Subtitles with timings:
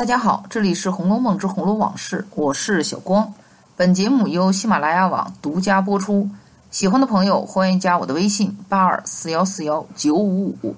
[0.00, 3.30] 大家好，这里是《红楼梦之红楼往事》，我是小光。
[3.76, 6.26] 本节目由喜马拉雅网独家播出。
[6.70, 10.74] 喜欢的朋友欢迎加我的微信：八二四幺四幺九五五。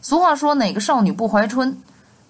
[0.00, 1.76] 俗话说，哪个少女不怀春？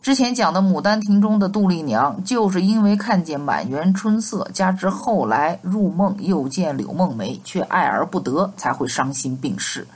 [0.01, 9.87] 之前讲的《牡丹亭》中的杜丽娘，就是因为看见满园春色，加之后来入梦又见柳梦梅，却爱而不得，才会伤心病逝。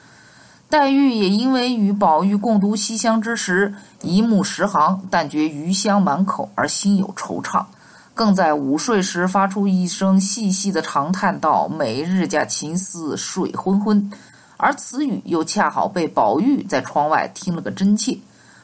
[0.73, 7.63] 黛玉也因为与宝玉共读西厢之时，一目十行，但觉余香满口，而心有惆怅，
[8.15, 14.11] 更在午睡时发出一声细细的长叹道：“每日家情思睡昏昏。”
[14.57, 18.19] 而此语又恰好被宝玉在窗外听了个真切。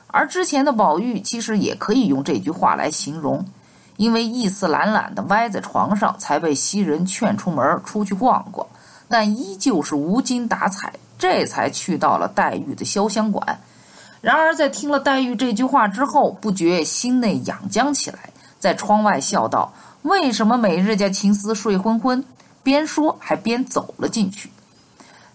[0.06, 3.44] 而之前的宝玉其实也可以用这句话来形容，
[3.98, 8.66] 因为意思懒懒的歪在床上，才被袭人劝出门出去逛逛，
[9.08, 10.94] 但依旧是无精打采。
[11.18, 13.60] 这才去到了黛玉的潇湘馆，
[14.20, 19.72] 然而在听了黛玉这句话之后，不觉心内痒僵起来，在窗外笑道
[20.02, 22.24] ：“为什么每日家情思睡昏昏？”
[22.62, 24.50] 边说还边走了进去。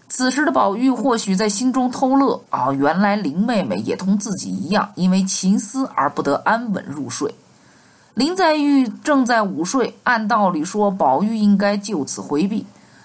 [0.08, 7.34] 此时的宝玉或许在心中偷乐啊，原来林妹妹也同自己一样，因为情思而不得安稳入睡。
[8.14, 12.64] 林黛玉正在午睡，按道理说宝玉应该就此回避。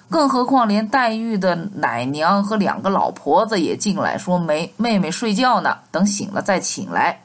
[0.10, 7.22] 更何况，连黛玉的奶娘和两个老婆子也进来，说：“没妹妹睡觉呢，等醒了再请来。”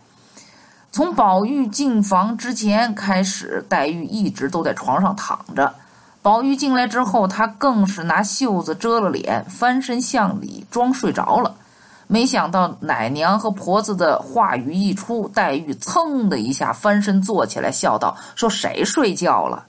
[0.93, 5.75] 从宝玉进房之前开始，黛玉一直都在床上躺着。
[6.23, 11.55] 宝玉进来之后，她更是拿袖子遮了脸，翻身向里装睡着了。
[12.07, 19.65] 没想到奶娘和婆子的话语一出，黛玉噌的一下翻身坐起来，笑道：“说谁睡觉了？”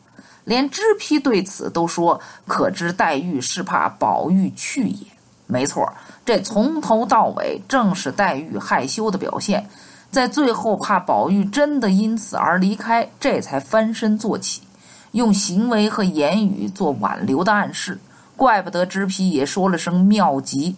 [0.46, 5.08] 连脂批对此都说：“可知黛玉是怕宝玉去也。”
[5.48, 5.92] 没错，
[6.26, 9.68] 这从头到尾正是黛玉害羞的表现。
[10.10, 14.62] 在最后，怕宝玉真的因此而离开，这才翻身坐起，
[15.12, 18.00] 用行为和言语做挽留的暗示。
[18.36, 20.76] 怪不得脂批也说了声妙极。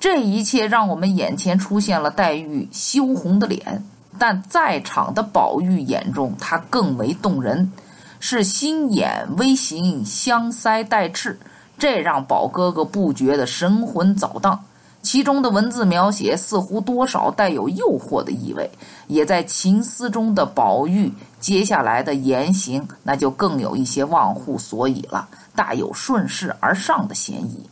[0.00, 3.84] 这一切让我们眼前出现了黛玉羞红的脸，
[4.18, 7.72] 但在场的宝玉眼中，她更为动人。
[8.20, 11.38] 是心眼微行，香腮带翅，
[11.78, 14.58] 这让宝哥哥不觉得神魂早荡。
[15.00, 18.68] 其中的文字描写似乎多少带有诱惑的意味，
[19.06, 27.70] 也在情思中的宝玉接下来的言行，那就更有一些忘乎所以了，大有顺势而上的嫌疑。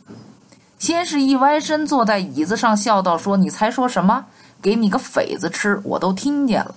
[0.79, 4.25] 先是一歪身坐在椅子上，笑道：“说你才说什么？
[4.63, 6.75] 给你个匪子吃，我都听见了。”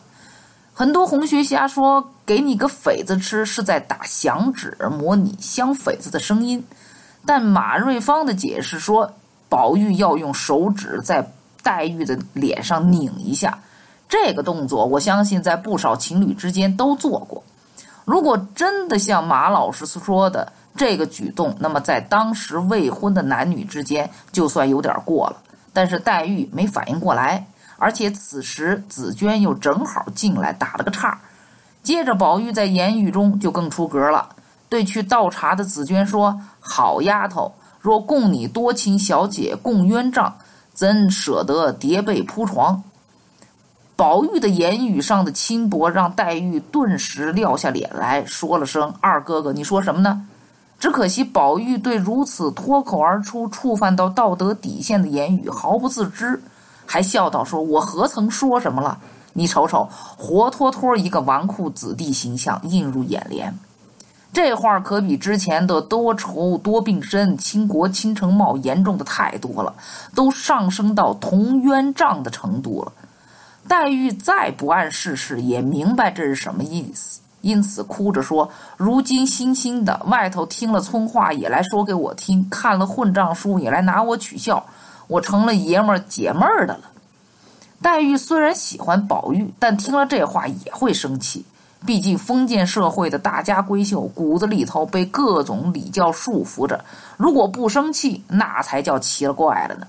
[0.79, 6.65] 很多红学家说，给你个匪子吃是在打响指，模拟香匪子的声音。
[7.25, 9.11] 但马瑞芳的解释说，
[9.49, 13.59] 宝玉要用手指在黛玉的脸上拧一下，
[14.07, 17.43] 这个动作我相信在不少情侣之间都做过。
[18.05, 25.35] 如果真的像马老师说的这个举动，那么在当时未婚的男女之间，就算有点过了。
[25.73, 27.45] 但是黛玉没反应过来。
[27.79, 31.19] 而且此时紫娟又正好进来打了个岔，
[31.81, 34.29] 接着宝玉在言语中就更出格了，
[34.67, 40.35] 对去倒茶的紫娟说：“好丫头，若供你多情小姐共冤账，
[40.73, 42.83] 怎舍得叠被铺床？”
[43.95, 50.25] 宝玉的言语上的轻薄，让黛玉顿时撂下脸来说了声：“二哥哥，你说什么呢？”
[50.79, 56.41] 只可惜宝玉对如此脱口而出、触犯到道德底线的言语毫不自知。
[56.91, 58.97] 还笑道：“说我何曾说什么了？
[59.33, 63.55] 你瞅瞅，活脱脱一个纨绔子弟形象映入眼帘。
[64.33, 69.71] 这话可比之前的多愁多病身、倾国倾城貌严重的太多了，
[70.15, 72.91] 都上升到同冤账的程度了。
[73.67, 84.65] 黛玉再不谙世事，也明白这是什么意思，因此哭着说：如今星星的，外头听了村话也来说给我听，看了混账书也来拿我取笑。”
[85.09, 86.83] 我成了爷们儿解闷儿的了。
[87.81, 91.45] 黛玉虽然喜欢宝玉，但听了这话也会生气。
[91.85, 96.83] 毕竟封建社会的大家闺秀，骨子里头被各种礼教束缚着。
[97.15, 99.87] 如果不生气，那才叫奇了怪了呢。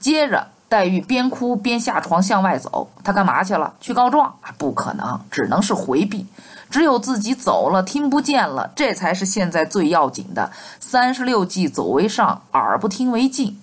[0.00, 2.90] 接着，黛玉边哭边下床向外走。
[3.04, 3.72] 她干嘛去了？
[3.80, 4.34] 去告状？
[4.58, 6.26] 不可能，只能是回避。
[6.68, 10.50] 只有自己走了，听不见了，这才是现在最要紧的。
[10.80, 13.56] 三十六计，走为上，耳不听为静。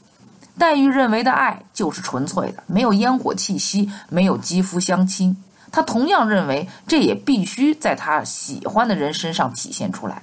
[0.59, 5.35] 黛玉认为的爱就是纯粹的，没有烟火气息，没有肌肤相亲。
[5.71, 10.21] 她同样认为，这也必须在她喜欢的人身上体现出来。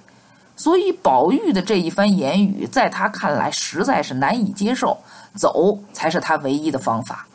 [0.56, 4.98] 所以，宝玉的这一番言语，在她看来实在是难以接受。
[5.34, 7.26] 走才是她唯一的方法。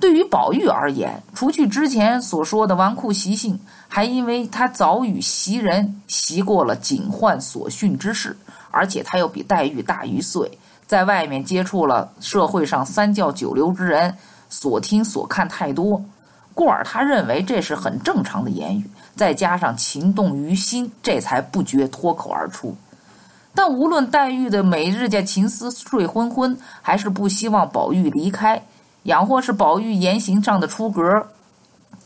[0.00, 3.58] 对于宝玉而言，除去之前所说的纨绔习性，
[3.88, 8.36] 还因为他早与袭人习过了警幻所训之事，
[8.72, 14.16] 而且他又比黛玉大一岁，在外面接触了社会上三教九流之人，
[14.48, 16.02] 所听所看太多，
[16.54, 22.76] 故而他认为这是很正常的言语，再加上情动于心，这才不觉脱口而出。
[23.54, 28.62] 但无论黛玉的每日家情思睡昏昏，还是不希望宝玉离开。
[29.04, 31.02] 养或是宝玉言行上的出格，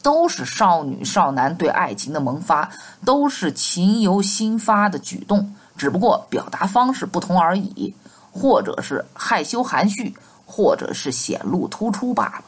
[0.02, 2.68] 都是少女少男对爱情的萌发，
[3.04, 7.94] 都是情由心发的举动，只不过表达方式不同而已，
[8.38, 10.14] 或者是害羞含蓄，
[10.46, 12.44] 或者是显露突出罢了。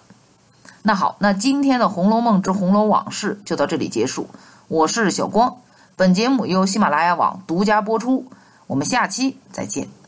[0.82, 4.28] 那好，那今天的《红楼梦之红楼往事》就到这里结束。
[4.69, 5.58] 我是小光，
[5.96, 8.25] 本节目由喜马拉雅网独家播出，
[8.66, 10.00] 我们下期再见。